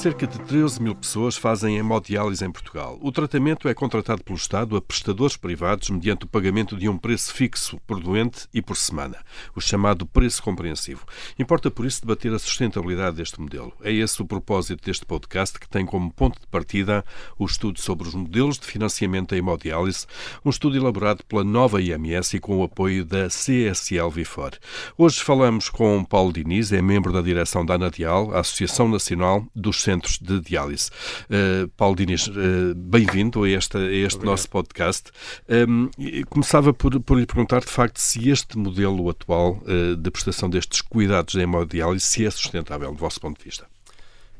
Cerca 0.00 0.26
de 0.26 0.38
13 0.38 0.82
mil 0.82 0.94
pessoas 0.94 1.36
fazem 1.36 1.76
hemodiálise 1.76 2.42
em 2.42 2.50
Portugal. 2.50 2.98
O 3.02 3.12
tratamento 3.12 3.68
é 3.68 3.74
contratado 3.74 4.24
pelo 4.24 4.38
Estado 4.38 4.74
a 4.74 4.80
prestadores 4.80 5.36
privados 5.36 5.90
mediante 5.90 6.24
o 6.24 6.26
pagamento 6.26 6.74
de 6.74 6.88
um 6.88 6.96
preço 6.96 7.34
fixo 7.34 7.78
por 7.86 8.00
doente 8.00 8.48
e 8.54 8.62
por 8.62 8.78
semana, 8.78 9.18
o 9.54 9.60
chamado 9.60 10.06
preço 10.06 10.42
compreensivo. 10.42 11.04
Importa 11.38 11.70
por 11.70 11.84
isso 11.84 12.00
debater 12.00 12.32
a 12.32 12.38
sustentabilidade 12.38 13.18
deste 13.18 13.38
modelo. 13.38 13.74
É 13.82 13.92
esse 13.92 14.22
o 14.22 14.24
propósito 14.24 14.82
deste 14.86 15.04
podcast 15.04 15.60
que 15.60 15.68
tem 15.68 15.84
como 15.84 16.10
ponto 16.10 16.40
de 16.40 16.46
partida 16.46 17.04
o 17.38 17.44
estudo 17.44 17.78
sobre 17.78 18.08
os 18.08 18.14
modelos 18.14 18.58
de 18.58 18.64
financiamento 18.64 19.32
da 19.32 19.36
hemodiálise, 19.36 20.06
um 20.42 20.48
estudo 20.48 20.78
elaborado 20.78 21.22
pela 21.26 21.44
nova 21.44 21.78
IMS 21.78 22.32
e 22.32 22.40
com 22.40 22.56
o 22.56 22.62
apoio 22.62 23.04
da 23.04 23.28
CSL 23.28 24.08
Vifor. 24.10 24.52
Hoje 24.96 25.22
falamos 25.22 25.68
com 25.68 26.02
Paulo 26.02 26.32
Diniz, 26.32 26.72
é 26.72 26.80
membro 26.80 27.12
da 27.12 27.20
direção 27.20 27.66
da 27.66 27.74
Anadial, 27.74 28.34
a 28.34 28.40
Associação 28.40 28.88
Nacional 28.88 29.44
dos 29.54 29.89
centros 29.90 30.18
de 30.18 30.40
diálise. 30.40 30.90
Uh, 31.28 31.68
Paulo 31.76 31.96
Diniz, 31.96 32.28
uh, 32.28 32.74
bem-vindo 32.76 33.42
a, 33.42 33.50
esta, 33.50 33.78
a 33.78 33.92
este 33.92 34.24
nosso 34.24 34.48
podcast. 34.48 35.10
Um, 35.48 35.90
ehm, 35.98 36.24
começava 36.28 36.72
por, 36.72 37.00
por 37.00 37.18
lhe 37.18 37.26
perguntar, 37.26 37.60
de 37.60 37.66
facto, 37.66 37.98
se 37.98 38.30
este 38.30 38.56
modelo 38.56 39.08
atual 39.10 39.60
uh, 39.62 39.96
de 39.96 40.10
prestação 40.10 40.48
destes 40.48 40.80
cuidados 40.80 41.34
em 41.34 41.40
hemodiálise 41.40 42.06
se 42.06 42.24
é 42.24 42.30
sustentável, 42.30 42.92
do 42.92 42.98
vosso 42.98 43.20
ponto 43.20 43.38
de 43.38 43.44
vista. 43.44 43.66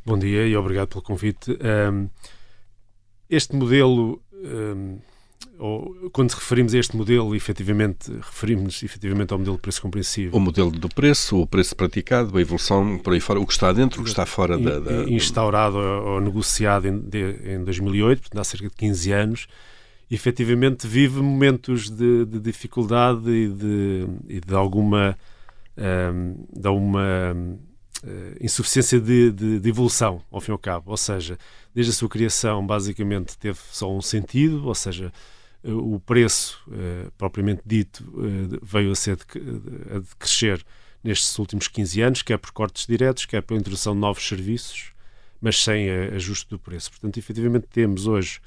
Bom 0.07 0.19
dia 0.19 0.47
e 0.47 0.57
obrigado 0.57 0.89
pelo 0.89 1.03
convite. 1.03 1.51
Um, 1.51 1.57
ehm, 1.61 2.07
este 3.29 3.57
modelo 3.57 4.23
um, 4.33 4.47
ehm, 4.47 4.99
ou 5.59 6.11
quando 6.11 6.31
referimos 6.33 6.75
a 6.75 6.79
este 6.79 6.97
modelo, 6.97 7.35
efetivamente, 7.35 8.11
referimos-nos 8.11 8.83
efetivamente 8.83 9.33
ao 9.33 9.39
modelo 9.39 9.57
de 9.57 9.63
preço 9.63 9.83
compreensivo. 9.83 10.37
O 10.37 10.41
modelo 10.41 10.71
do 10.71 10.89
preço, 10.89 11.39
o 11.39 11.47
preço 11.47 11.77
praticado, 11.77 12.37
a 12.37 12.41
evolução 12.41 12.99
por 12.99 13.13
aí 13.13 13.21
fora, 13.21 13.39
o 13.39 13.47
que 13.47 13.53
está 13.53 13.71
dentro, 13.73 14.01
o 14.01 14.05
que 14.05 14.11
está 14.11 14.25
fora 14.25 14.59
da... 14.59 14.81
da... 14.81 15.05
Instaurado 15.05 15.77
ou 15.77 16.21
negociado 16.21 16.89
em, 16.89 16.99
de, 16.99 17.55
em 17.55 17.65
2008, 17.65 18.21
portanto 18.21 18.41
há 18.41 18.45
cerca 18.45 18.69
de 18.69 18.75
15 18.75 19.13
anos, 19.13 19.47
efetivamente 20.11 20.87
vive 20.87 21.21
momentos 21.21 21.91
de, 21.91 22.25
de 22.25 22.41
dificuldade 22.41 23.31
e 23.31 23.49
de, 23.49 24.07
e 24.29 24.41
de 24.41 24.55
alguma... 24.55 25.17
Um, 25.79 26.45
de 26.53 26.69
uma 26.69 27.33
uh, 27.33 27.70
insuficiência 28.41 29.01
de, 29.01 29.31
de, 29.31 29.61
de, 29.61 29.69
evolução, 29.69 30.23
ao 30.31 30.41
fim 30.41 30.51
e 30.51 30.55
ao 30.55 30.59
cabo. 30.59 30.91
Ou 30.91 30.97
seja, 30.97 31.39
desde 31.75 31.93
a 31.93 31.95
sua 31.95 32.09
criação, 32.09 32.67
basicamente 32.67 33.37
teve 33.37 33.59
só 33.71 33.91
um 33.95 34.01
sentido, 34.01 34.67
ou 34.67 34.75
seja, 34.75 35.13
o 35.63 36.01
preço 36.01 36.63
uh, 36.69 37.11
propriamente 37.19 37.61
dito 37.67 38.03
veio 38.63 38.93
a 38.93 38.95
ser 38.95 39.17
de, 39.17 39.25
a 39.95 40.17
crescer 40.19 40.65
nestes 41.05 41.39
últimos 41.39 41.69
15 41.69 42.01
anos, 42.01 42.23
quer 42.23 42.39
por 42.39 42.51
cortes 42.51 42.87
diretos, 42.87 43.27
quer 43.27 43.43
pela 43.43 43.61
introdução 43.61 43.95
de 43.95 44.01
novos 44.01 44.27
serviços, 44.27 44.93
mas 45.41 45.63
sem 45.63 45.91
ajuste 45.91 46.49
do 46.49 46.59
preço. 46.59 46.91
Portanto, 46.91 47.19
efetivamente 47.19 47.67
temos 47.71 48.07
hoje 48.07 48.41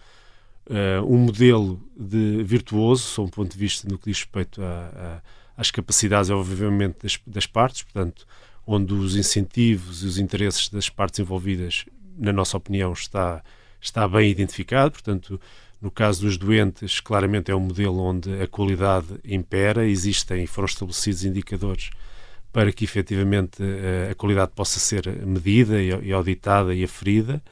um 1.07 1.17
modelo 1.17 1.81
de 1.97 2.43
virtuoso, 2.43 3.03
sob 3.03 3.27
um 3.27 3.31
ponto 3.31 3.51
de 3.51 3.57
vista 3.57 3.87
no 3.89 3.97
que 3.97 4.05
diz 4.05 4.19
respeito 4.19 4.61
a, 4.61 4.65
a, 4.65 5.21
às 5.57 5.71
capacidades, 5.71 6.29
obviamente, 6.29 6.97
das, 7.01 7.19
das 7.25 7.47
partes, 7.47 7.83
portanto, 7.83 8.25
onde 8.65 8.93
os 8.93 9.15
incentivos 9.15 10.03
e 10.03 10.05
os 10.05 10.17
interesses 10.17 10.69
das 10.69 10.89
partes 10.89 11.19
envolvidas, 11.19 11.85
na 12.17 12.31
nossa 12.31 12.57
opinião, 12.57 12.93
está, 12.93 13.43
está 13.81 14.07
bem 14.07 14.29
identificado, 14.29 14.91
portanto, 14.91 15.39
no 15.81 15.91
caso 15.91 16.21
dos 16.21 16.37
doentes, 16.37 17.01
claramente 17.01 17.51
é 17.51 17.55
um 17.55 17.59
modelo 17.59 17.99
onde 17.99 18.41
a 18.41 18.47
qualidade 18.47 19.07
impera, 19.25 19.85
existem 19.85 20.43
e 20.43 20.47
foram 20.47 20.65
estabelecidos 20.65 21.25
indicadores 21.25 21.89
para 22.53 22.71
que 22.71 22.85
efetivamente 22.85 23.61
eh, 23.61 24.09
a 24.11 24.15
qualidade 24.15 24.51
possa 24.55 24.79
ser 24.79 25.07
medida 25.25 25.81
e 25.81 26.13
auditada 26.13 26.73
e 26.73 26.83
aferida, 26.83 27.43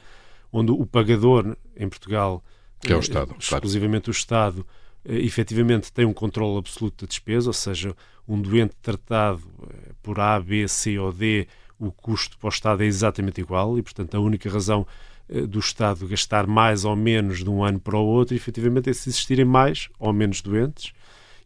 onde 0.50 0.70
o 0.70 0.86
pagador 0.86 1.56
em 1.76 1.88
Portugal, 1.88 2.42
que 2.80 2.92
é 2.92 2.96
o 2.96 3.00
Estado, 3.00 3.34
exclusivamente 3.38 4.04
claro. 4.04 4.16
o 4.16 4.18
Estado, 4.18 4.66
eh, 4.66 4.81
efetivamente 5.04 5.92
tem 5.92 6.04
um 6.04 6.12
controle 6.12 6.58
absoluto 6.58 7.04
da 7.04 7.08
despesa, 7.08 7.48
ou 7.48 7.54
seja, 7.54 7.94
um 8.26 8.40
doente 8.40 8.74
tratado 8.80 9.42
eh, 9.68 9.92
por 10.02 10.20
A, 10.20 10.38
B, 10.40 10.66
C 10.68 10.98
ou 10.98 11.12
D, 11.12 11.46
o 11.78 11.90
custo 11.90 12.38
para 12.38 12.46
o 12.46 12.50
Estado 12.50 12.82
é 12.82 12.86
exatamente 12.86 13.40
igual 13.40 13.78
e, 13.78 13.82
portanto, 13.82 14.14
a 14.16 14.20
única 14.20 14.48
razão 14.48 14.86
eh, 15.28 15.42
do 15.42 15.58
Estado 15.58 16.06
gastar 16.06 16.46
mais 16.46 16.84
ou 16.84 16.94
menos 16.94 17.42
de 17.42 17.50
um 17.50 17.64
ano 17.64 17.80
para 17.80 17.96
o 17.96 18.04
outro, 18.04 18.34
efetivamente 18.36 18.90
é 18.90 18.92
se 18.92 19.08
existirem 19.08 19.44
mais 19.44 19.88
ou 19.98 20.12
menos 20.12 20.40
doentes. 20.40 20.92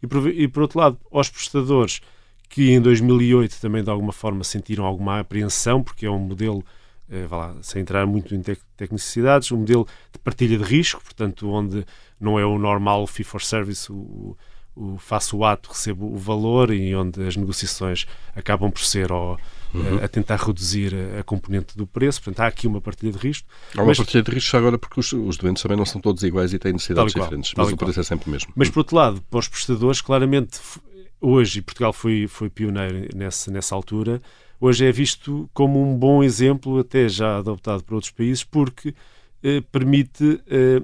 E 0.02 0.06
por, 0.06 0.28
e 0.28 0.46
por 0.48 0.62
outro 0.62 0.78
lado, 0.78 0.98
aos 1.10 1.30
prestadores 1.30 2.00
que 2.48 2.70
em 2.70 2.80
2008 2.80 3.60
também 3.60 3.82
de 3.82 3.90
alguma 3.90 4.12
forma 4.12 4.44
sentiram 4.44 4.84
alguma 4.84 5.20
apreensão, 5.20 5.82
porque 5.82 6.06
é 6.06 6.10
um 6.10 6.18
modelo, 6.18 6.64
eh, 7.10 7.26
lá, 7.30 7.56
sem 7.62 7.82
entrar 7.82 8.06
muito 8.06 8.34
em 8.34 8.42
tec 8.42 8.60
tecnicidades, 8.76 9.50
um 9.50 9.58
modelo 9.58 9.86
de 10.12 10.18
partilha 10.18 10.58
de 10.58 10.64
risco, 10.64 11.02
portanto, 11.02 11.48
onde 11.50 11.84
não 12.20 12.38
é 12.38 12.44
o 12.44 12.58
normal 12.58 13.06
fee 13.06 13.24
for 13.24 13.42
service, 13.42 13.90
o, 13.90 14.36
o 14.76 14.98
faço 14.98 15.38
o 15.38 15.44
ato, 15.44 15.70
recebo 15.70 16.12
o 16.12 16.16
valor 16.16 16.70
e 16.70 16.94
onde 16.94 17.26
as 17.26 17.34
negociações 17.34 18.06
acabam 18.34 18.70
por 18.70 18.82
ser 18.82 19.10
ao, 19.10 19.38
uhum. 19.72 19.98
a, 20.00 20.04
a, 20.04 20.08
tentar 20.08 20.36
reduzir 20.36 20.94
a, 20.94 21.20
a, 21.20 21.22
componente 21.22 21.76
do 21.76 21.86
preço. 21.86 22.22
Portanto, 22.22 22.40
há 22.40 22.46
aqui 22.46 22.66
uma 22.66 22.80
partilha 22.80 23.12
de 23.12 23.18
risco. 23.18 23.48
Há 23.74 23.80
uma 23.80 23.86
mas, 23.86 23.96
partilha 23.96 24.22
de 24.22 24.30
risco 24.30 24.56
agora 24.56 24.78
porque 24.78 25.00
os, 25.00 25.12
os, 25.12 25.36
doentes 25.38 25.62
também 25.62 25.78
não 25.78 25.86
são 25.86 26.00
todos 26.00 26.22
iguais 26.22 26.52
e 26.52 26.58
têm 26.58 26.74
necessidades 26.74 27.14
qual, 27.14 27.24
diferentes, 27.24 27.54
mas 27.56 27.72
o 27.72 27.76
preço 27.76 28.00
é 28.00 28.02
sempre 28.02 28.28
o 28.28 28.30
mesmo. 28.30 28.52
Mas, 28.54 28.68
por 28.68 28.80
outro 28.80 28.96
lado, 28.96 29.22
para 29.30 29.38
os 29.38 29.48
prestadores, 29.48 30.02
claramente, 30.02 30.60
hoje, 31.20 31.60
e 31.60 31.62
Portugal 31.62 31.92
foi, 31.92 32.26
foi 32.28 32.50
pioneiro 32.50 33.08
nessa, 33.16 33.50
nessa 33.50 33.74
altura, 33.74 34.20
hoje 34.60 34.84
é 34.84 34.92
visto 34.92 35.48
como 35.54 35.82
um 35.82 35.96
bom 35.96 36.22
exemplo, 36.22 36.78
até 36.78 37.08
já 37.08 37.38
adoptado 37.38 37.82
por 37.82 37.94
outros 37.94 38.12
países, 38.12 38.44
porque 38.44 38.94
eh, 39.42 39.62
permite 39.72 40.40
eh, 40.46 40.82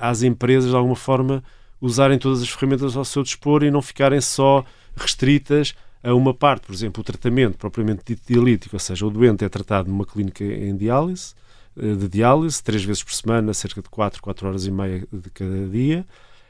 às 0.00 0.22
empresas, 0.22 0.70
de 0.70 0.76
alguma 0.76 0.96
forma, 0.96 1.42
usarem 1.80 2.18
todas 2.18 2.42
as 2.42 2.48
ferramentas 2.50 2.96
ao 2.96 3.04
seu 3.04 3.22
dispor 3.22 3.62
e 3.62 3.70
não 3.70 3.80
ficarem 3.80 4.20
só 4.20 4.64
restritas 4.96 5.74
a 6.02 6.14
uma 6.14 6.32
parte, 6.32 6.66
por 6.66 6.74
exemplo, 6.74 7.00
o 7.00 7.04
tratamento 7.04 7.58
propriamente 7.58 8.02
dito 8.06 8.22
dialítico, 8.26 8.76
ou 8.76 8.80
seja, 8.80 9.06
o 9.06 9.10
doente 9.10 9.44
é 9.44 9.48
tratado 9.48 9.88
numa 9.88 10.04
clínica 10.04 10.42
em 10.42 10.76
diálise, 10.76 11.34
eh, 11.76 11.94
de 11.94 12.08
diálise, 12.08 12.62
três 12.62 12.82
vezes 12.82 13.02
por 13.02 13.12
semana, 13.12 13.52
cerca 13.52 13.82
de 13.82 13.88
4, 13.88 14.22
4 14.22 14.48
horas 14.48 14.66
e 14.66 14.70
meia 14.70 15.06
de 15.12 15.30
cada 15.30 15.68
dia, 15.68 16.06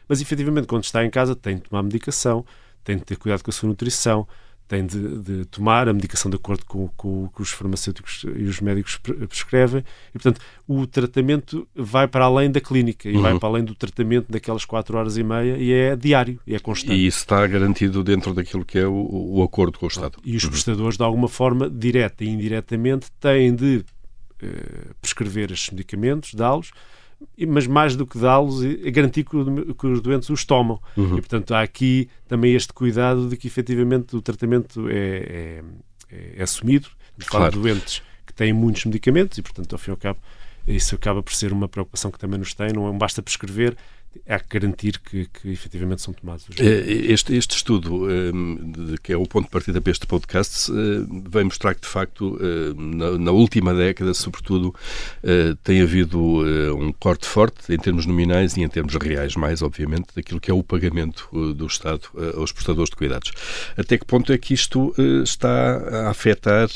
mas 0.09 0.21
efetivamente 0.21 0.67
quando 0.67 0.85
está 0.85 1.05
em 1.05 1.11
casa 1.11 1.35
tem 1.35 1.57
de 1.57 1.63
tomar 1.63 1.83
medicação, 1.83 2.45
tem 2.85 2.97
de 2.97 3.05
ter 3.05 3.17
cuidado 3.17 3.43
com 3.43 3.51
a 3.51 3.53
sua 3.53 3.69
nutrição, 3.69 4.27
tem 4.71 4.87
de, 4.87 5.19
de, 5.19 5.45
tomar 5.47 5.89
a 5.89 5.93
medicação 5.93 6.31
de 6.31 6.37
acordo 6.37 6.65
com, 6.65 6.89
o 7.03 7.29
que 7.35 7.43
os 7.43 7.51
farmacêuticos 7.51 8.25
e 8.37 8.45
os 8.45 8.61
médicos 8.61 9.01
prescrevem. 9.29 9.85
E, 10.11 10.13
portanto, 10.13 10.41
o 10.69 10.87
tratamento 10.87 11.67
vai 11.75 12.07
para 12.07 12.27
além 12.27 12.49
da 12.53 12.61
clínica 12.61 13.09
e 13.09 13.17
uhum. 13.17 13.23
vai 13.23 13.37
para 13.37 13.49
além 13.49 13.65
do 13.65 13.75
tratamento 13.75 14.31
daquelas 14.31 14.65
4 14.65 14.97
horas 14.97 15.17
e 15.17 15.25
meia 15.25 15.57
e 15.59 15.73
é 15.73 15.97
diário, 15.97 16.39
e 16.47 16.55
é 16.55 16.61
constante. 16.61 16.95
E 16.95 17.05
isso 17.05 17.19
está 17.19 17.45
garantido 17.49 18.05
dentro 18.05 18.33
daquilo 18.33 18.65
que 18.65 18.79
é 18.79 18.87
o, 18.87 19.39
o 19.39 19.43
acordo 19.43 19.77
com 19.77 19.87
o 19.87 19.89
Estado. 19.89 20.19
E 20.25 20.37
os 20.37 20.45
uhum. 20.45 20.51
prestadores, 20.51 20.97
de 20.97 21.03
alguma 21.03 21.27
forma, 21.27 21.69
direta 21.69 22.23
e 22.23 22.29
indiretamente, 22.29 23.11
têm 23.19 23.53
de 23.53 23.85
uh, 24.41 24.95
prescrever 25.03 25.51
estes 25.51 25.71
medicamentos, 25.71 26.33
dá-los, 26.33 26.71
mas 27.49 27.67
mais 27.67 27.97
do 27.97 28.07
que 28.07 28.19
dá-los, 28.19 28.63
é 28.63 28.91
garantir 28.91 29.25
que, 29.25 29.37
os 29.37 30.01
doentes 30.01 30.29
os 30.31 30.45
tomam. 30.45 30.81
Uhum. 30.97 31.19
E, 31.19 31.21
portanto, 31.21 31.53
há 31.55 31.63
aqui 31.63 32.09
também 32.29 32.55
este 32.55 32.73
cuidado 32.73 33.29
de 33.29 33.37
que, 33.37 33.47
efetivamente, 33.47 34.17
o 34.17 34.23
tratamento 34.23 34.89
é, 34.89 34.95
é, 34.95 35.63
é, 36.11 36.35
é 36.37 36.43
assumido. 36.43 36.89
De 37.17 37.27
claro. 37.27 37.53
de 37.53 37.59
doentes 37.59 38.03
que 38.27 38.33
têm 38.33 38.53
muitos 38.53 38.85
medicamentos 38.87 39.37
e, 39.37 39.43
portanto, 39.43 39.73
ao 39.75 39.79
fim 39.79 39.91
e 39.91 39.93
ao 39.93 39.97
cabo, 39.97 40.19
isso 40.67 40.95
acaba 40.95 41.23
por 41.23 41.35
ser 41.35 41.53
uma 41.53 41.69
preocupação 41.69 42.11
que 42.11 42.19
também 42.19 42.39
nos 42.39 42.55
tem. 42.55 42.73
Não 42.73 42.97
basta 42.97 43.23
prescrever, 43.23 43.77
há 44.29 44.39
que 44.39 44.59
garantir 44.59 44.99
que, 44.99 45.27
que 45.27 45.51
efetivamente 45.51 46.03
são 46.03 46.13
tomados 46.13 46.49
os 46.49 46.59
eh, 46.59 47.13
este, 47.13 47.35
este 47.35 47.57
estudo, 47.57 48.11
eh, 48.11 48.33
que 49.03 49.13
é 49.13 49.17
o 49.17 49.27
ponto 49.27 49.45
de 49.45 49.51
partida 49.51 49.81
para 49.81 49.91
este 49.91 50.07
podcast, 50.07 50.71
eh, 50.71 50.75
vai 51.29 51.45
mostrar 51.45 51.75
que, 51.75 51.83
de 51.83 51.87
facto, 51.87 52.39
na, 52.77 53.19
na 53.19 53.31
última 53.31 53.75
década, 53.75 54.13
sobretudo, 54.15 54.75
tem 55.63 55.83
havido 55.83 56.21
um 56.77 56.93
corte 56.93 57.27
forte 57.27 57.73
em 57.73 57.79
termos 57.79 58.07
nominais 58.07 58.57
e 58.57 58.63
em 58.63 58.69
termos 58.69 58.95
reais, 58.95 59.37
mais, 59.37 59.63
obviamente, 59.63 60.09
daquilo 60.15 60.41
que 60.41 60.51
é 60.51 60.55
o 60.55 60.63
pagamento 60.63 61.29
do 61.55 61.67
Estado 61.67 62.03
aos 62.37 62.53
prestadores 62.53 62.91
de 62.91 62.97
cuidados. 62.97 63.33
Até 63.77 63.99
que 63.99 64.05
ponto 64.05 64.33
é 64.33 64.39
que 64.39 64.55
isto 64.55 64.95
está 65.23 66.07
a 66.07 66.11
afetar 66.11 66.69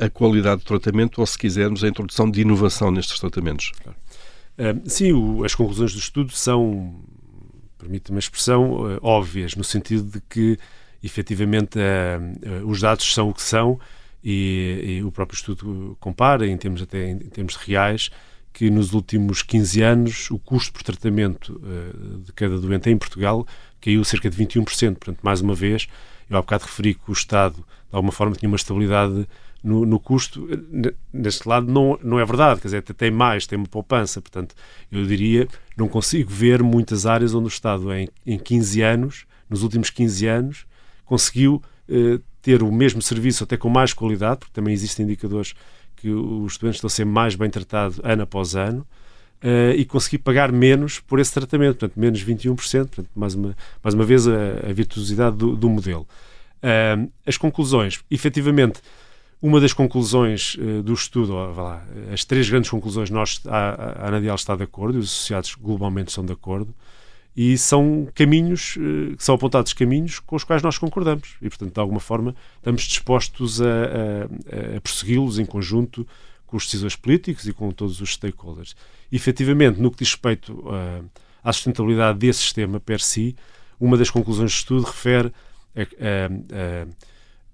a 0.00 0.08
qualidade 0.10 0.62
do 0.62 0.64
tratamento 0.64 1.20
ou, 1.20 1.26
se 1.26 1.38
quisermos, 1.38 1.84
a 1.84 1.88
introdução 1.88 2.30
de 2.30 2.40
inovação 2.40 2.90
nestes 2.90 3.18
tratamentos? 3.18 3.72
Claro 3.82 4.03
sim, 4.86 5.12
o, 5.12 5.44
as 5.44 5.54
conclusões 5.54 5.92
do 5.92 5.98
estudo 5.98 6.32
são, 6.32 6.94
permite-me 7.78 8.16
a 8.16 8.20
expressão, 8.20 8.72
uh, 8.72 8.98
óbvias, 9.02 9.54
no 9.54 9.64
sentido 9.64 10.04
de 10.04 10.20
que, 10.28 10.58
efetivamente, 11.02 11.78
uh, 11.78 12.66
os 12.66 12.80
dados 12.80 13.12
são 13.12 13.30
o 13.30 13.34
que 13.34 13.42
são 13.42 13.78
e, 14.22 14.98
e, 14.98 15.04
o 15.04 15.12
próprio 15.12 15.36
estudo 15.36 15.96
compara, 16.00 16.46
em 16.46 16.56
termos 16.56 16.82
até 16.82 17.10
em, 17.10 17.18
termos 17.18 17.56
reais, 17.56 18.10
que 18.52 18.70
nos 18.70 18.92
últimos 18.92 19.42
15 19.42 19.82
anos 19.82 20.30
o 20.30 20.38
custo 20.38 20.72
por 20.72 20.82
tratamento 20.84 21.60
de 22.24 22.32
cada 22.32 22.56
doente 22.56 22.88
em 22.88 22.96
Portugal 22.96 23.44
caiu 23.80 24.04
cerca 24.04 24.30
de 24.30 24.36
21%. 24.36 24.64
Portanto, 24.94 25.18
mais 25.24 25.40
uma 25.40 25.56
vez, 25.56 25.88
eu 26.30 26.38
há 26.38 26.40
bocado 26.40 26.64
referi 26.64 26.94
que 26.94 27.10
o 27.10 27.12
Estado, 27.12 27.56
de 27.56 27.64
alguma 27.90 28.12
forma, 28.12 28.36
tinha 28.36 28.48
uma 28.48 28.56
estabilidade 28.56 29.26
no, 29.64 29.86
no, 29.86 29.98
custo, 29.98 30.46
neste 31.10 31.48
lado 31.48 31.72
não, 31.72 31.98
não 32.02 32.20
é 32.20 32.24
verdade, 32.24 32.60
quer 32.60 32.68
dizer, 32.68 32.82
tem 32.82 33.10
mais, 33.10 33.46
tem 33.46 33.56
uma 33.56 33.66
poupança, 33.66 34.20
portanto, 34.20 34.54
eu 34.92 35.06
diria, 35.06 35.48
não 35.74 35.88
consigo 35.88 36.30
ver 36.30 36.62
muitas 36.62 37.06
áreas 37.06 37.34
onde 37.34 37.46
o 37.46 37.48
Estado 37.48 37.90
em, 37.94 38.06
em 38.26 38.38
15 38.38 38.82
anos, 38.82 39.24
nos 39.48 39.62
últimos 39.62 39.88
15 39.88 40.26
anos, 40.26 40.66
conseguiu 41.06 41.62
eh, 41.88 42.20
ter 42.42 42.62
o 42.62 42.70
mesmo 42.70 43.00
serviço 43.00 43.42
até 43.42 43.56
com 43.56 43.70
mais 43.70 43.94
qualidade, 43.94 44.40
porque 44.40 44.52
também 44.52 44.74
existem 44.74 45.06
indicadores 45.06 45.54
que 45.96 46.10
os 46.10 46.52
estudantes 46.52 46.76
estão 46.76 46.88
a 46.88 46.90
ser 46.90 47.06
mais 47.06 47.34
bem 47.34 47.48
tratados 47.48 47.98
ano 48.04 48.22
após 48.22 48.54
ano, 48.54 48.86
Uh, 49.42 49.76
e 49.76 49.84
conseguir 49.84 50.18
pagar 50.18 50.50
menos 50.50 51.00
por 51.00 51.20
esse 51.20 51.30
tratamento, 51.34 51.76
portanto, 51.76 52.00
menos 52.00 52.24
21%, 52.24 52.56
portanto, 52.86 53.10
mais 53.14 53.34
uma, 53.34 53.54
mais 53.82 53.94
uma 53.94 54.02
vez 54.02 54.26
a, 54.26 54.70
a 54.70 54.72
virtuosidade 54.72 55.36
do, 55.36 55.54
do 55.54 55.68
modelo. 55.68 56.08
Uh, 56.62 57.12
as 57.26 57.36
conclusões, 57.36 58.02
efetivamente, 58.10 58.80
uma 59.46 59.60
das 59.60 59.74
conclusões 59.74 60.54
uh, 60.54 60.82
do 60.82 60.94
estudo, 60.94 61.34
lá, 61.34 61.86
as 62.10 62.24
três 62.24 62.48
grandes 62.48 62.70
conclusões, 62.70 63.10
nós, 63.10 63.42
a, 63.44 64.04
a 64.04 64.08
Anadial 64.08 64.36
está 64.36 64.56
de 64.56 64.62
acordo, 64.62 64.96
e 64.96 65.00
os 65.00 65.10
associados 65.10 65.54
globalmente 65.54 66.08
estão 66.08 66.24
de 66.24 66.32
acordo, 66.32 66.74
e 67.36 67.58
são 67.58 68.08
caminhos, 68.14 68.76
uh, 68.76 69.14
são 69.18 69.34
apontados 69.34 69.74
caminhos 69.74 70.18
com 70.18 70.34
os 70.34 70.44
quais 70.44 70.62
nós 70.62 70.78
concordamos, 70.78 71.36
e 71.42 71.50
portanto, 71.50 71.74
de 71.74 71.78
alguma 71.78 72.00
forma, 72.00 72.34
estamos 72.56 72.84
dispostos 72.84 73.60
a, 73.60 73.66
a, 73.66 74.76
a 74.78 74.80
persegui-los 74.80 75.38
em 75.38 75.44
conjunto 75.44 76.08
com 76.46 76.56
os 76.56 76.64
decisores 76.64 76.96
políticos 76.96 77.46
e 77.46 77.52
com 77.52 77.70
todos 77.70 78.00
os 78.00 78.14
stakeholders. 78.14 78.74
E, 79.12 79.16
efetivamente, 79.16 79.78
no 79.78 79.90
que 79.90 79.98
diz 79.98 80.12
respeito 80.12 80.54
uh, 80.54 81.04
à 81.42 81.52
sustentabilidade 81.52 82.18
desse 82.18 82.40
sistema 82.40 82.80
per 82.80 82.98
si, 82.98 83.36
uma 83.78 83.98
das 83.98 84.08
conclusões 84.08 84.52
do 84.52 84.56
estudo 84.56 84.86
refere 84.86 85.30
a, 85.76 85.82
a, 85.82 86.86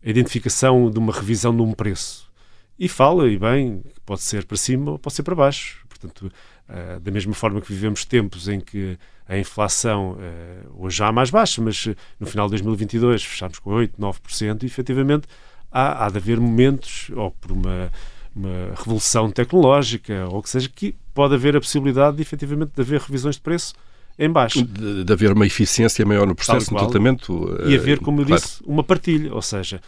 a 0.05 0.09
identificação 0.09 0.91
de 0.91 0.99
uma 0.99 1.13
revisão 1.13 1.55
de 1.55 1.63
um 1.63 1.73
preço. 1.73 2.31
E 2.79 2.89
fala, 2.89 3.29
e 3.29 3.39
bem, 3.39 3.83
pode 4.07 4.23
ser 4.23 4.45
para 4.45 4.57
cima 4.57 4.93
ou 4.93 4.99
pode 4.99 5.15
ser 5.15 5.23
para 5.23 5.35
baixo. 5.35 5.85
Portanto, 5.89 6.33
uh, 6.69 7.01
da 7.01 7.11
mesma 7.11 7.35
forma 7.35 7.61
que 7.61 7.73
vivemos 7.73 8.05
tempos 8.05 8.49
em 8.49 8.59
que 8.59 8.99
a 9.29 9.39
inflação 9.39 10.13
uh, 10.13 10.85
hoje 10.85 10.99
já 10.99 11.09
é 11.09 11.13
mais 11.13 11.31
baixa, 11.31 11.61
mas 11.61 11.87
no 12.19 12.27
final 12.27 12.47
de 12.47 12.53
2022 12.53 13.23
fechámos 13.23 13.59
com 13.59 13.71
8, 13.71 14.01
9%, 14.01 14.63
e 14.63 14.67
efetivamente 14.67 15.29
há, 15.71 16.07
há 16.07 16.09
de 16.09 16.17
haver 16.17 16.41
momentos, 16.41 17.11
ou 17.15 17.31
por 17.31 17.53
uma 17.53 17.91
uma 18.35 18.75
revolução 18.77 19.31
tecnológica 19.31 20.27
ou 20.29 20.43
que 20.43 20.49
seja, 20.49 20.69
que 20.69 20.95
pode 21.13 21.35
haver 21.35 21.57
a 21.57 21.61
possibilidade 21.61 22.17
de 22.17 22.23
efetivamente 22.23 22.73
de 22.75 22.81
haver 22.81 23.01
revisões 23.01 23.37
de 23.37 23.41
preço 23.41 23.75
em 24.21 24.31
baixo. 24.31 24.63
De, 24.63 25.03
de 25.03 25.13
haver 25.13 25.33
uma 25.33 25.47
eficiência 25.47 26.05
maior 26.05 26.27
no 26.27 26.35
processo 26.35 26.71
de 26.71 26.77
tratamento. 26.77 27.57
E 27.67 27.75
haver, 27.75 27.97
eh, 27.97 28.01
como 28.01 28.21
eu 28.21 28.27
claro. 28.27 28.43
disse, 28.43 28.63
uma 28.67 28.85
partilha, 28.85 29.35
ou 29.35 29.41
seja, 29.41 29.81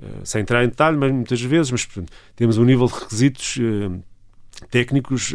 eh, 0.00 0.06
sem 0.24 0.42
entrar 0.42 0.62
em 0.62 0.68
detalhe, 0.68 0.98
mas 0.98 1.10
muitas 1.10 1.40
vezes, 1.40 1.72
mas 1.72 1.86
portanto, 1.86 2.12
temos 2.36 2.58
um 2.58 2.64
nível 2.64 2.86
de 2.86 2.92
requisitos 2.92 3.58
eh, 3.58 3.98
técnicos 4.70 5.32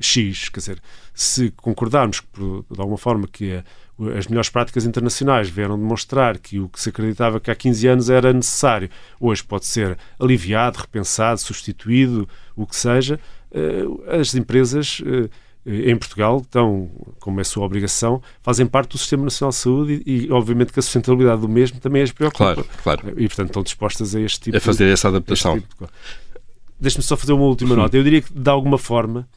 X, 0.00 0.48
quer 0.48 0.60
dizer, 0.60 0.82
se 1.12 1.50
concordarmos 1.50 2.22
por, 2.22 2.64
de 2.70 2.80
alguma 2.80 2.96
forma 2.96 3.28
que 3.30 3.62
as 4.16 4.26
melhores 4.26 4.48
práticas 4.48 4.86
internacionais 4.86 5.50
vieram 5.50 5.78
demonstrar 5.78 6.38
que 6.38 6.58
o 6.58 6.66
que 6.66 6.80
se 6.80 6.88
acreditava 6.88 7.38
que 7.38 7.50
há 7.50 7.54
15 7.54 7.88
anos 7.88 8.08
era 8.08 8.32
necessário, 8.32 8.88
hoje 9.20 9.44
pode 9.44 9.66
ser 9.66 9.98
aliviado, 10.18 10.78
repensado, 10.78 11.38
substituído, 11.40 12.26
o 12.56 12.66
que 12.66 12.74
seja, 12.74 13.20
as 14.18 14.34
empresas 14.34 15.02
em 15.64 15.96
Portugal 15.96 16.38
estão, 16.38 16.90
como 17.20 17.40
é 17.40 17.44
sua 17.44 17.64
obrigação, 17.64 18.20
fazem 18.42 18.66
parte 18.66 18.92
do 18.92 18.98
Sistema 18.98 19.24
Nacional 19.24 19.50
de 19.50 19.56
Saúde 19.56 20.02
e, 20.04 20.26
e 20.26 20.32
obviamente 20.32 20.72
que 20.72 20.78
a 20.78 20.82
sustentabilidade 20.82 21.40
do 21.40 21.48
mesmo 21.48 21.78
também 21.78 22.02
as 22.02 22.10
preocupa. 22.10 22.54
Claro, 22.54 22.66
claro. 22.82 23.20
E, 23.20 23.28
portanto, 23.28 23.48
estão 23.48 23.62
dispostas 23.62 24.14
a 24.14 24.20
este 24.20 24.40
tipo 24.40 24.56
A 24.56 24.60
fazer 24.60 24.88
essa 24.88 25.08
adaptação. 25.08 25.60
Tipo 25.60 25.84
de... 25.84 25.90
Deixe-me 26.80 27.04
só 27.04 27.16
fazer 27.16 27.32
uma 27.32 27.44
última 27.44 27.76
nota. 27.76 27.96
Eu 27.96 28.02
diria 28.02 28.20
que, 28.20 28.32
de 28.32 28.50
alguma 28.50 28.76
forma, 28.76 29.28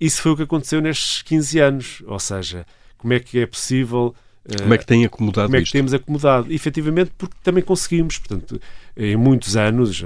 isso 0.00 0.22
foi 0.22 0.32
o 0.32 0.36
que 0.36 0.42
aconteceu 0.42 0.80
nestes 0.80 1.20
15 1.20 1.58
anos. 1.58 2.02
Ou 2.06 2.18
seja, 2.18 2.64
como 2.96 3.12
é 3.12 3.20
que 3.20 3.38
é 3.38 3.46
possível 3.46 4.14
como 4.58 4.74
é 4.74 4.78
que 4.78 4.86
tem 4.86 5.04
acomodado 5.04 5.46
Como 5.46 5.56
é 5.56 5.60
que 5.60 5.64
isto? 5.64 5.72
temos 5.72 5.94
acomodado? 5.94 6.52
Efetivamente, 6.52 7.12
porque 7.16 7.36
também 7.42 7.62
conseguimos. 7.62 8.18
Portanto, 8.18 8.60
em 8.96 9.16
muitos 9.16 9.56
anos, 9.56 10.04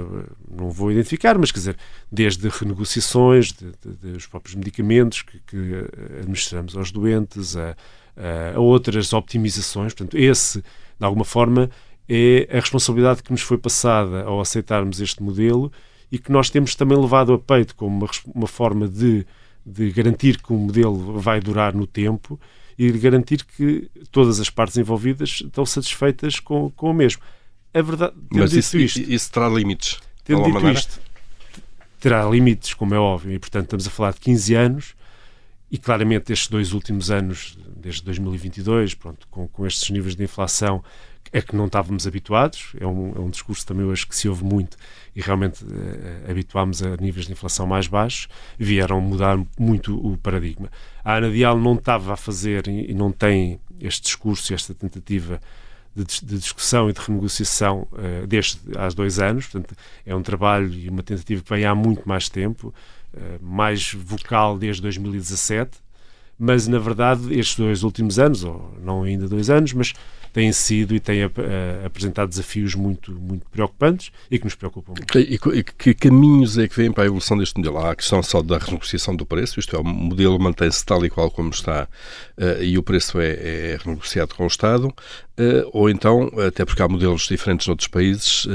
não 0.49 0.69
vou 0.69 0.91
identificar, 0.91 1.37
mas 1.37 1.51
quer 1.51 1.59
dizer, 1.59 1.77
desde 2.11 2.47
renegociações 2.47 3.51
de, 3.51 3.71
de, 3.83 4.13
dos 4.13 4.27
próprios 4.27 4.55
medicamentos 4.55 5.21
que, 5.21 5.39
que, 5.39 5.85
administramos 6.19 6.75
aos 6.75 6.91
doentes, 6.91 7.57
a, 7.57 7.75
a, 8.55 8.59
outras 8.59 9.11
optimizações. 9.11 9.93
Portanto, 9.93 10.17
esse, 10.17 10.61
de 10.61 11.05
alguma 11.05 11.25
forma, 11.25 11.69
é 12.07 12.47
a 12.49 12.59
responsabilidade 12.59 13.21
que 13.21 13.31
nos 13.31 13.41
foi 13.41 13.57
passada 13.57 14.23
ao 14.23 14.39
aceitarmos 14.39 15.01
este 15.01 15.21
modelo 15.21 15.71
e 16.09 16.17
que 16.17 16.31
nós 16.31 16.49
temos 16.49 16.73
também 16.73 16.97
levado 16.97 17.33
a 17.33 17.39
peito 17.39 17.75
como 17.75 17.97
uma, 17.97 18.09
uma 18.33 18.47
forma 18.47 18.87
de, 18.87 19.25
de 19.65 19.91
garantir 19.91 20.41
que 20.41 20.53
o 20.53 20.57
modelo 20.57 21.19
vai 21.19 21.41
durar 21.41 21.73
no 21.75 21.85
tempo 21.85 22.39
e 22.77 22.89
de 22.89 22.99
garantir 22.99 23.43
que 23.43 23.89
todas 24.11 24.39
as 24.39 24.49
partes 24.49 24.77
envolvidas 24.77 25.41
estão 25.43 25.65
satisfeitas 25.65 26.39
com, 26.39 26.69
com 26.71 26.91
o 26.91 26.93
mesmo. 26.93 27.21
A 27.73 27.81
verdade, 27.81 28.13
tendo 28.29 28.41
Mas 28.41 28.53
isso, 28.53 28.77
isto, 28.77 28.99
isso 28.99 29.31
terá 29.31 29.47
limites? 29.49 29.99
Tendo 30.23 30.43
dito 30.43 30.53
maneira? 30.53 30.79
isto, 30.79 30.99
terá 31.99 32.25
limites, 32.25 32.73
como 32.73 32.93
é 32.93 32.99
óbvio, 32.99 33.33
e 33.33 33.39
portanto 33.39 33.65
estamos 33.65 33.87
a 33.87 33.89
falar 33.89 34.13
de 34.13 34.19
15 34.19 34.55
anos 34.55 34.95
e 35.69 35.77
claramente 35.77 36.31
estes 36.31 36.47
dois 36.47 36.71
últimos 36.73 37.11
anos, 37.11 37.57
desde 37.75 38.03
2022, 38.03 38.93
pronto, 38.93 39.27
com, 39.29 39.47
com 39.47 39.65
estes 39.65 39.89
níveis 39.89 40.15
de 40.15 40.23
inflação 40.23 40.83
é 41.31 41.41
que 41.41 41.55
não 41.55 41.65
estávamos 41.65 42.07
habituados, 42.07 42.73
é 42.79 42.87
um, 42.87 43.13
é 43.15 43.19
um 43.19 43.29
discurso 43.29 43.65
também 43.65 43.85
hoje 43.85 44.07
que 44.07 44.15
se 44.15 44.29
ouve 44.29 44.43
muito 44.43 44.77
e 45.15 45.21
realmente 45.21 45.63
uh, 45.63 46.29
habituámos 46.29 46.81
a 46.81 46.95
níveis 46.97 47.25
de 47.25 47.33
inflação 47.33 47.67
mais 47.67 47.87
baixos, 47.87 48.27
vieram 48.57 49.01
mudar 49.01 49.37
muito 49.59 49.97
o 49.97 50.17
paradigma. 50.17 50.71
A 51.03 51.15
Ana 51.15 51.29
Dial 51.29 51.59
não 51.59 51.75
estava 51.75 52.13
a 52.13 52.17
fazer 52.17 52.67
e, 52.67 52.91
e 52.91 52.93
não 52.93 53.11
tem 53.11 53.59
este 53.79 54.03
discurso, 54.03 54.53
esta 54.53 54.73
tentativa 54.73 55.41
de, 56.03 56.25
de 56.25 56.37
discussão 56.37 56.89
e 56.89 56.93
de 56.93 56.99
renegociação 56.99 57.87
uh, 57.91 58.27
desde 58.27 58.59
há 58.75 58.87
dois 58.89 59.19
anos, 59.19 59.47
portanto 59.47 59.75
é 60.05 60.15
um 60.15 60.21
trabalho 60.21 60.71
e 60.73 60.89
uma 60.89 61.03
tentativa 61.03 61.41
que 61.41 61.49
vem 61.49 61.65
há 61.65 61.73
muito 61.73 62.07
mais 62.07 62.29
tempo, 62.29 62.73
uh, 63.13 63.45
mais 63.45 63.93
vocal 63.93 64.57
desde 64.57 64.81
2017, 64.81 65.71
mas 66.37 66.67
na 66.67 66.79
verdade 66.79 67.33
estes 67.37 67.57
dois 67.57 67.83
últimos 67.83 68.19
anos, 68.19 68.43
ou 68.43 68.75
não 68.83 69.03
ainda 69.03 69.27
dois 69.27 69.49
anos, 69.49 69.73
mas 69.73 69.93
têm 70.37 70.53
sido 70.53 70.93
e 70.93 70.99
têm 70.99 71.25
uh, 71.25 71.31
apresentado 71.83 72.29
desafios 72.29 72.75
muito, 72.75 73.11
muito 73.11 73.49
preocupantes 73.49 74.11
e 74.29 74.37
que 74.37 74.45
nos 74.45 74.53
preocupam 74.53 74.93
muito. 74.95 75.17
E, 75.17 75.33
e, 75.33 75.63
que 75.63 75.95
caminhos 75.95 76.59
é 76.59 76.67
que 76.67 76.77
vêm 76.77 76.91
para 76.91 77.05
a 77.05 77.07
evolução 77.07 77.35
deste 77.39 77.57
modelo? 77.57 77.79
Há 77.79 77.89
a 77.89 77.95
questão 77.95 78.21
só 78.21 78.43
da 78.43 78.59
renegociação 78.59 79.15
do 79.15 79.25
preço, 79.25 79.59
isto 79.59 79.75
é, 79.75 79.79
o 79.79 79.83
modelo 79.83 80.37
mantém-se 80.39 80.85
tal 80.85 81.03
e 81.03 81.09
qual 81.09 81.31
como 81.31 81.49
está 81.49 81.87
uh, 82.37 82.61
e 82.61 82.77
o 82.77 82.83
preço 82.83 83.19
é, 83.19 83.31
é, 83.31 83.79
renegociado 83.83 84.35
com 84.35 84.43
o 84.43 84.47
Estado, 84.47 84.89
uh, 84.89 85.69
ou 85.73 85.89
então, 85.89 86.29
até 86.47 86.63
porque 86.63 86.83
há 86.83 86.87
modelos 86.87 87.23
diferentes 87.27 87.65
noutros 87.65 87.87
países, 87.87 88.45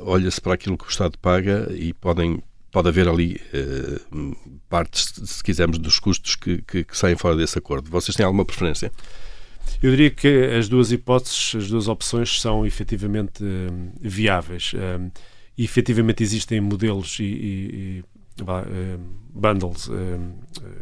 olha-se 0.00 0.38
para 0.38 0.52
aquilo 0.52 0.76
que 0.76 0.84
o 0.84 0.90
Estado 0.90 1.16
paga 1.18 1.66
e 1.72 1.94
podem 1.94 2.42
pode 2.70 2.88
haver 2.88 3.08
ali 3.08 3.40
uh, 3.54 4.36
partes, 4.68 5.12
se 5.24 5.42
quisermos, 5.42 5.78
dos 5.78 5.98
custos 5.98 6.36
que, 6.36 6.60
que, 6.62 6.84
que, 6.84 6.96
saem 6.96 7.16
fora 7.16 7.36
desse 7.36 7.58
acordo. 7.58 7.90
Vocês 7.90 8.16
têm 8.16 8.24
alguma 8.24 8.44
preferência? 8.44 8.90
Eu 9.82 9.90
diria 9.90 10.10
que 10.10 10.28
as 10.56 10.68
duas 10.68 10.92
hipóteses, 10.92 11.54
as 11.56 11.68
duas 11.68 11.88
opções 11.88 12.40
são 12.40 12.64
efetivamente 12.64 13.42
uh, 13.42 13.92
viáveis. 14.00 14.72
Uh, 14.74 15.10
e 15.56 15.64
efetivamente 15.64 16.22
existem 16.22 16.60
modelos 16.60 17.18
e, 17.20 17.24
e, 17.24 17.98
e 17.98 18.04
bundles, 19.34 19.90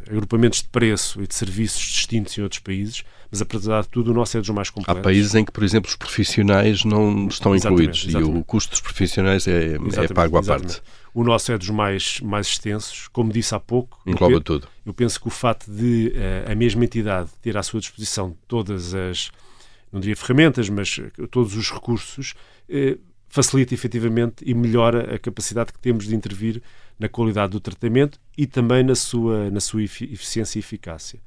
agrupamentos 0.09 0.63
de 0.63 0.69
preço 0.69 1.21
e 1.21 1.27
de 1.27 1.35
serviços 1.35 1.83
distintos 1.83 2.39
em 2.39 2.43
outros 2.43 2.61
países, 2.61 3.03
mas 3.31 3.43
apesar 3.43 3.83
de 3.83 3.89
tudo 3.89 4.13
o 4.13 4.15
nosso 4.15 4.37
é 4.37 4.41
dos 4.41 4.49
mais 4.51 4.71
completos. 4.71 5.01
Há 5.01 5.03
países 5.03 5.35
em 5.35 5.45
que, 5.45 5.51
por 5.51 5.65
exemplo, 5.65 5.89
os 5.89 5.97
profissionais 5.97 6.85
não 6.85 7.27
estão 7.27 7.53
exatamente, 7.53 7.83
incluídos 7.83 8.05
exatamente. 8.09 8.37
e 8.37 8.41
o 8.41 8.45
custo 8.45 8.71
dos 8.71 8.81
profissionais 8.81 9.49
é, 9.49 9.75
é 9.75 10.09
pago 10.15 10.39
à 10.39 10.43
parte. 10.43 10.81
O 11.13 11.25
nosso 11.25 11.51
é 11.53 11.59
dos 11.59 11.71
mais, 11.71 12.21
mais 12.21 12.47
extensos, 12.47 13.09
como 13.09 13.33
disse 13.33 13.55
há 13.55 13.61
pouco. 13.61 14.01
Engloba 14.07 14.35
eu, 14.35 14.41
tudo. 14.41 14.69
Eu 14.87 14.95
penso 14.95 15.21
que 15.21 15.27
o 15.27 15.31
facto 15.31 15.71
de 15.71 16.13
uh, 16.15 16.53
a 16.53 16.55
mesma 16.55 16.85
entidade 16.85 17.31
ter 17.43 17.57
à 17.57 17.63
sua 17.63 17.81
disposição 17.81 18.37
todas 18.47 18.95
as, 18.95 19.31
não 19.93 20.01
diria 20.01 20.17
ferramentas, 20.17 20.69
mas 20.69 21.01
todos 21.31 21.57
os 21.57 21.71
recursos, 21.71 22.35
uh, 22.69 22.99
facilita 23.29 23.75
efetivamente 23.75 24.45
e 24.45 24.55
melhora 24.55 25.15
a 25.15 25.19
capacidade 25.19 25.73
que 25.73 25.79
temos 25.79 26.07
de 26.07 26.15
intervir 26.15 26.63
na 26.99 27.09
qualidade 27.09 27.53
do 27.53 27.61
tratamento 27.61 28.21
e 28.37 28.47
também 28.47 28.83
na 28.83 28.95
sua, 28.95 29.51
na 29.51 29.61
sua 29.61 29.83
eficiência 29.83 30.59
e 30.59 30.61
eficácia. 30.61 31.21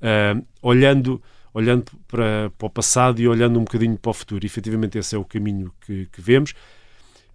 Uh, 0.00 0.44
olhando 0.62 1.22
olhando 1.56 1.90
para, 2.06 2.50
para 2.58 2.66
o 2.66 2.68
passado 2.68 3.18
e 3.18 3.26
olhando 3.26 3.58
um 3.58 3.64
bocadinho 3.64 3.96
para 3.96 4.10
o 4.10 4.12
futuro. 4.12 4.44
Efetivamente, 4.44 4.98
esse 4.98 5.16
é 5.16 5.18
o 5.18 5.24
caminho 5.24 5.72
que, 5.80 6.04
que 6.12 6.20
vemos 6.20 6.52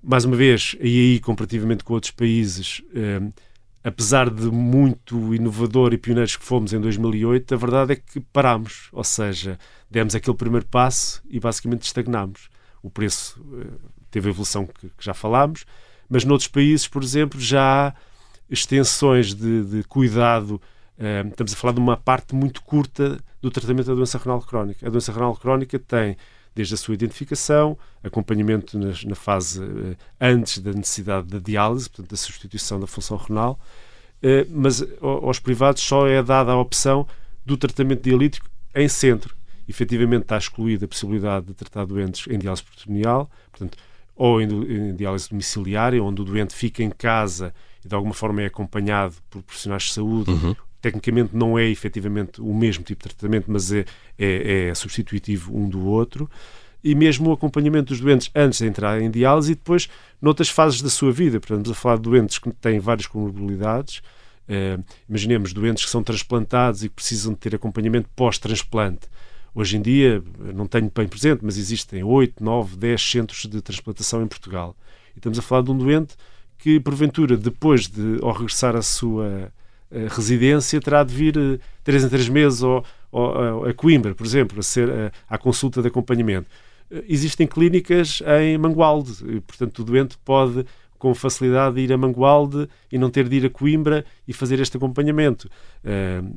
mais 0.03 0.25
uma 0.25 0.36
vez, 0.36 0.75
e 0.79 1.13
aí 1.13 1.20
comparativamente 1.20 1.84
com 1.84 1.93
outros 1.93 2.12
países, 2.12 2.81
eh, 2.96 3.22
apesar 3.84 4.29
de 4.29 4.50
muito 4.50 5.34
inovador 5.34 5.93
e 5.93 5.98
pioneiros 5.98 6.36
que 6.36 6.43
fomos 6.43 6.74
em 6.74 6.79
2008, 6.79 7.53
a 7.53 7.58
verdade 7.58 7.93
é 7.93 7.96
que 7.96 8.20
parámos, 8.20 8.89
ou 8.91 9.03
seja, 9.03 9.60
demos 9.89 10.15
aquele 10.15 10.38
primeiro 10.38 10.65
passo 10.65 11.22
e 11.29 11.39
basicamente 11.39 11.84
estagnámos. 11.84 12.50
O 12.81 12.89
preço 12.89 13.39
eh, 13.60 13.67
teve 14.10 14.29
a 14.29 14.31
evolução 14.31 14.65
que, 14.65 14.89
que 14.89 15.03
já 15.03 15.13
falámos, 15.13 15.65
mas 16.10 16.25
noutros 16.25 16.48
países, 16.48 16.88
por 16.88 17.03
exemplo, 17.03 17.39
já 17.39 17.88
há 17.89 17.93
extensões 18.50 19.34
de, 19.34 19.63
de 19.63 19.84
cuidado. 19.86 20.62
Uh, 21.00 21.29
estamos 21.29 21.53
a 21.53 21.55
falar 21.55 21.74
de 21.74 21.79
uma 21.79 21.96
parte 21.96 22.36
muito 22.36 22.62
curta 22.62 23.17
do 23.41 23.50
tratamento 23.50 23.88
da 23.88 23.96
doença 23.96 24.17
renal 24.17 24.41
crónica. 24.41 24.86
A 24.86 24.89
doença 24.89 25.12
renal 25.13 25.36
crónica 25.38 25.79
tem 25.79 26.17
desde 26.53 26.74
a 26.74 26.77
sua 26.77 26.93
identificação, 26.93 27.77
acompanhamento 28.03 28.77
na, 28.77 28.93
na 29.05 29.15
fase 29.15 29.63
uh, 29.63 29.96
antes 30.20 30.60
da 30.60 30.74
necessidade 30.74 31.27
da 31.27 31.39
diálise, 31.39 31.89
portanto, 31.89 32.10
da 32.10 32.17
substituição 32.17 32.79
da 32.79 32.88
função 32.88 33.17
renal, 33.17 33.60
uh, 34.24 34.50
mas 34.50 34.84
aos 35.01 35.39
privados 35.39 35.81
só 35.81 36.08
é 36.08 36.22
dada 36.22 36.51
a 36.51 36.60
opção 36.60 37.08
do 37.46 37.58
tratamento 37.58 38.03
dialítico 38.03 38.50
em 38.75 38.88
centro. 38.88 39.36
Efetivamente 39.67 40.24
está 40.24 40.38
excluída 40.38 40.86
a 40.86 40.88
possibilidade 40.88 41.48
de 41.48 41.53
tratar 41.53 41.86
doentes 41.86 42.27
em 42.27 42.38
diálise 42.38 42.63
peritoneal, 42.63 43.29
portanto, 43.51 43.77
ou 44.15 44.41
em, 44.41 44.48
em 44.48 44.96
diálise 44.96 45.29
domiciliária, 45.29 46.03
onde 46.03 46.22
o 46.22 46.25
doente 46.25 46.53
fica 46.53 46.84
em 46.84 46.89
casa 46.89 47.53
e 47.84 47.88
de 47.88 47.96
alguma 47.96 48.13
forma 48.13 48.41
é 48.41 48.46
acompanhado 48.46 49.15
por 49.29 49.41
profissionais 49.41 49.84
de 49.84 49.93
saúde. 49.93 50.31
Uhum. 50.31 50.55
Tecnicamente 50.81 51.35
não 51.35 51.57
é 51.57 51.65
efetivamente 51.69 52.41
o 52.41 52.53
mesmo 52.53 52.83
tipo 52.83 53.07
de 53.07 53.15
tratamento, 53.15 53.45
mas 53.47 53.71
é, 53.71 53.85
é, 54.17 54.69
é 54.69 54.75
substitutivo 54.75 55.55
um 55.55 55.69
do 55.69 55.85
outro 55.85 56.29
e 56.83 56.95
mesmo 56.95 57.29
o 57.29 57.33
acompanhamento 57.33 57.93
dos 57.93 58.00
doentes 58.00 58.29
antes 58.35 58.59
de 58.59 58.65
entrar 58.65 59.01
em 59.01 59.09
diálise 59.09 59.51
e 59.51 59.55
depois 59.55 59.88
noutras 60.21 60.50
fases 60.50 60.81
da 60.81 60.89
sua 60.89 61.11
vida. 61.11 61.39
Portanto, 61.39 61.59
estamos 61.59 61.77
a 61.77 61.81
falar 61.81 61.95
de 61.97 62.03
doentes 62.03 62.39
que 62.39 62.51
têm 62.53 62.79
várias 62.79 63.07
comorbilidades. 63.07 64.01
Uh, 64.50 64.83
imaginemos 65.07 65.53
doentes 65.53 65.85
que 65.85 65.91
são 65.91 66.03
transplantados 66.03 66.83
e 66.83 66.89
que 66.89 66.95
precisam 66.95 67.33
de 67.33 67.39
ter 67.39 67.55
acompanhamento 67.55 68.09
pós-transplante. 68.15 69.07
Hoje 69.53 69.77
em 69.77 69.81
dia, 69.81 70.23
não 70.55 70.65
tenho 70.65 70.91
bem 70.93 71.07
presente, 71.07 71.41
mas 71.43 71.57
existem 71.57 72.03
8, 72.03 72.43
9, 72.43 72.77
10 72.77 73.11
centros 73.11 73.45
de 73.45 73.61
transplantação 73.61 74.23
em 74.23 74.27
Portugal. 74.27 74.75
E 75.13 75.19
estamos 75.19 75.38
a 75.38 75.41
falar 75.41 75.61
de 75.61 75.71
um 75.71 75.77
doente 75.77 76.15
que, 76.57 76.79
porventura, 76.79 77.35
depois 77.35 77.88
de, 77.88 78.19
ao 78.21 78.31
regressar 78.31 78.75
à 78.75 78.81
sua 78.81 79.51
residência, 80.10 80.79
terá 80.79 81.03
de 81.03 81.13
vir 81.13 81.38
uh, 81.38 81.60
3 81.83 82.05
em 82.05 82.10
3 82.10 82.29
meses 82.29 82.63
ou, 82.63 82.83
ou, 83.12 83.65
a 83.65 83.74
Coimbra, 83.74 84.15
por 84.15 84.25
exemplo, 84.25 84.60
a 84.60 84.63
ser 84.63 84.89
à 85.29 85.38
consulta 85.38 85.81
de 85.81 85.88
acompanhamento. 85.88 86.48
Existem 87.07 87.48
clínicas 87.48 88.21
em 88.41 88.57
Mangualde, 88.57 89.12
e, 89.25 89.39
portanto, 89.39 89.79
o 89.79 89.83
doente 89.83 90.17
pode 90.25 90.65
com 91.01 91.15
facilidade 91.15 91.79
ir 91.79 91.91
a 91.91 91.98
Mangualde 91.98 92.69
e 92.91 92.98
não 93.00 93.10
ter 93.10 93.27
de 93.27 93.38
ir 93.38 93.45
a 93.48 93.50
Coimbra 93.50 94.05
e 94.27 94.33
fazer 94.33 94.60
este 94.60 94.77
acompanhamento. 94.77 95.50
Uh, 95.83 96.31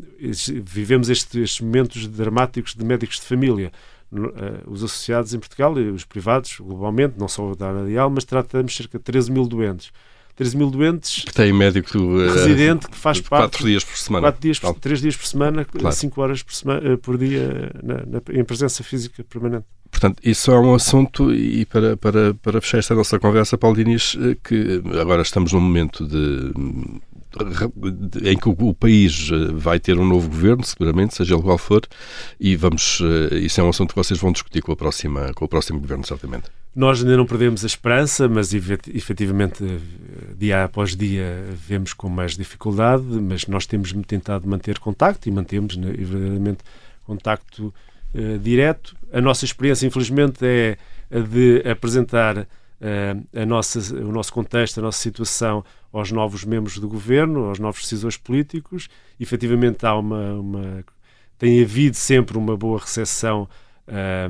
vivemos 0.64 1.11
este, 1.11 1.40
estes 1.40 1.61
momentos 1.61 2.08
dramáticos 2.08 2.75
de 2.75 2.82
médicos 2.82 3.20
de 3.20 3.26
família. 3.26 3.70
Uh, 4.11 4.26
os 4.66 4.82
associados 4.82 5.34
em 5.34 5.38
Portugal 5.38 5.75
os 5.75 6.04
privados, 6.06 6.58
globalmente, 6.58 7.16
não 7.18 7.28
só 7.28 7.54
da 7.54 7.68
Anadial, 7.68 8.08
mas 8.08 8.25
tratamos 8.25 8.75
cerca 8.75 8.96
de 8.96 9.04
13 9.04 9.30
mil 9.30 9.46
doentes. 9.46 9.92
13 10.37 10.57
mil 10.57 10.71
doentes. 10.71 11.25
Que 11.25 11.33
tem 11.33 11.53
médico 11.53 11.99
uh, 11.99 12.33
residente 12.33 12.88
que 12.88 12.97
faz 12.97 13.21
parte. 13.21 13.59
4 13.59 13.67
dias 13.67 13.85
por 13.85 13.97
semana. 13.97 14.23
4 14.33 14.41
dias, 14.41 14.61
3 14.81 15.00
dias 15.00 15.17
por 15.17 15.26
semana, 15.26 15.64
claro. 15.64 15.95
5 15.95 16.21
horas 16.21 16.43
por, 16.43 16.55
semana, 16.55 16.97
por 16.99 17.17
dia 17.17 17.71
na, 17.83 17.95
na, 18.07 18.41
em 18.41 18.45
presença 18.45 18.83
física 18.83 19.23
permanente. 19.25 19.67
Portanto, 19.94 20.20
isso 20.24 20.50
é 20.50 20.58
um 20.58 20.74
assunto, 20.74 21.32
e 21.32 21.64
para, 21.66 21.96
para, 21.96 22.34
para 22.34 22.60
fechar 22.60 22.78
esta 22.78 22.96
nossa 22.96 23.16
conversa, 23.16 23.56
Paulo 23.56 23.76
Diniz, 23.76 24.18
eh, 24.20 24.36
que 24.42 24.82
agora 25.00 25.22
estamos 25.22 25.52
num 25.52 25.60
momento 25.60 26.04
de, 26.04 26.52
em 28.28 28.36
que 28.36 28.48
o, 28.48 28.74
país 28.74 29.30
eh, 29.32 29.52
vai 29.52 29.78
ter 29.78 29.96
um 29.96 30.04
novo 30.04 30.28
governo, 30.28 30.64
seguramente, 30.64 31.14
seja 31.14 31.34
ele 31.34 31.44
qual 31.44 31.56
for, 31.56 31.82
e 32.40 32.56
vamos, 32.56 33.00
isso 33.40 33.60
é 33.60 33.62
um 33.62 33.68
assunto 33.68 33.90
que 33.90 33.96
vocês 33.96 34.18
vão 34.18 34.32
discutir 34.32 34.62
com, 34.62 34.72
a 34.72 34.76
próxima, 34.76 35.32
com 35.32 35.44
o 35.44 35.48
próximo 35.48 35.78
governo, 35.78 36.04
certamente. 36.04 36.50
Nós 36.74 37.00
ainda 37.00 37.16
não 37.16 37.24
perdemos 37.24 37.62
a 37.62 37.66
esperança, 37.68 38.28
mas 38.28 38.52
efetivamente 38.52 39.64
dia 40.36 40.64
após 40.64 40.96
dia 40.96 41.44
vemos 41.54 41.92
com 41.92 42.08
mais 42.08 42.36
dificuldade, 42.36 43.04
mas 43.04 43.46
nós 43.46 43.64
temos 43.64 43.94
tentado 44.08 44.48
manter 44.48 44.80
contacto 44.80 45.28
e 45.28 45.32
mantemos 45.32 45.76
né, 45.76 45.92
verdadeiramente 45.92 46.64
contacto 47.04 47.72
uh, 48.14 48.38
direto. 48.38 48.97
A 49.12 49.21
nossa 49.21 49.44
experiência, 49.44 49.87
infelizmente, 49.87 50.44
é 50.44 50.76
a 51.11 51.18
de 51.21 51.62
apresentar 51.68 52.38
uh, 52.38 52.47
a 53.35 53.47
nossa, 53.47 53.94
o 53.94 54.12
nosso 54.12 54.33
contexto, 54.33 54.78
a 54.78 54.83
nossa 54.83 54.99
situação 54.99 55.64
aos 55.92 56.11
novos 56.11 56.44
membros 56.44 56.78
do 56.78 56.88
governo, 56.88 57.44
aos 57.44 57.59
novos 57.59 57.83
decisores 57.83 58.16
políticos. 58.16 58.88
Efetivamente 59.18 59.85
há 59.87 59.94
uma, 59.97 60.35
uma 60.35 60.85
tem 61.38 61.62
havido 61.62 61.97
sempre 61.97 62.38
uma 62.38 62.56
boa 62.56 62.78
recepção 62.78 63.49
a 63.87 64.28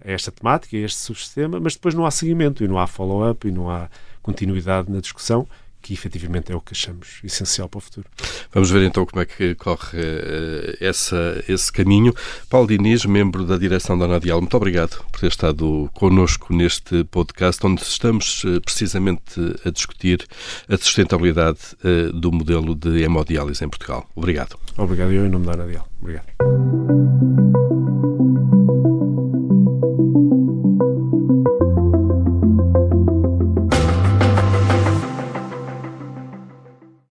esta 0.00 0.32
temática, 0.32 0.76
a 0.76 0.80
este 0.80 0.98
subsistema, 0.98 1.60
mas 1.60 1.74
depois 1.74 1.94
não 1.94 2.04
há 2.04 2.10
seguimento 2.10 2.64
e 2.64 2.66
não 2.66 2.76
há 2.76 2.88
follow-up 2.88 3.46
e 3.46 3.52
não 3.52 3.70
há 3.70 3.88
continuidade 4.20 4.90
na 4.90 5.00
discussão 5.00 5.46
que 5.80 5.92
efetivamente 5.92 6.52
é 6.52 6.56
o 6.56 6.60
que 6.60 6.72
achamos 6.72 7.20
essencial 7.24 7.68
para 7.68 7.78
o 7.78 7.80
futuro. 7.80 8.06
Vamos 8.52 8.70
ver 8.70 8.82
então 8.82 9.04
como 9.06 9.22
é 9.22 9.26
que 9.26 9.54
corre 9.54 9.98
uh, 9.98 10.76
essa, 10.80 11.42
esse 11.48 11.72
caminho. 11.72 12.14
Paulo 12.48 12.66
Diniz, 12.66 13.04
membro 13.04 13.44
da 13.44 13.56
direção 13.56 13.98
da 13.98 14.04
Anadial, 14.04 14.40
muito 14.40 14.56
obrigado 14.56 15.04
por 15.10 15.20
ter 15.20 15.28
estado 15.28 15.90
connosco 15.94 16.54
neste 16.54 17.04
podcast, 17.04 17.64
onde 17.66 17.82
estamos 17.82 18.44
uh, 18.44 18.60
precisamente 18.60 19.40
a 19.64 19.70
discutir 19.70 20.26
a 20.68 20.76
sustentabilidade 20.76 21.58
uh, 21.84 22.12
do 22.12 22.32
modelo 22.32 22.74
de 22.74 23.02
hemodiálise 23.02 23.64
em 23.64 23.68
Portugal. 23.68 24.08
Obrigado. 24.14 24.58
Obrigado, 24.76 25.12
eu 25.12 25.26
em 25.26 25.28
nome 25.28 25.46
da 25.46 25.52
Anadial. 25.52 25.88
Obrigado. 26.00 27.57